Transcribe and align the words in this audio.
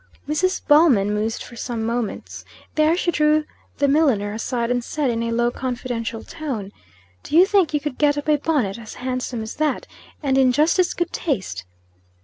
Mrs. 0.27 0.65
Ballman 0.67 1.13
mused 1.13 1.43
for 1.43 1.55
some 1.55 1.83
moments. 1.85 2.43
There 2.73 2.97
she 2.97 3.11
drew 3.11 3.43
the 3.77 3.87
milliner 3.87 4.33
aside, 4.33 4.71
and 4.71 4.83
said, 4.83 5.11
in 5.11 5.21
a 5.21 5.29
low 5.29 5.51
confidential 5.51 6.23
tone. 6.23 6.71
"Do 7.21 7.37
you 7.37 7.45
think 7.45 7.71
you 7.71 7.79
could 7.79 7.99
get 7.99 8.17
up 8.17 8.27
a 8.27 8.37
bonnet 8.37 8.79
a 8.79 8.97
handsome 8.97 9.43
as 9.43 9.57
that, 9.57 9.85
and 10.23 10.39
in 10.39 10.53
just 10.53 10.79
as 10.79 10.95
good 10.95 11.13
taste?" 11.13 11.65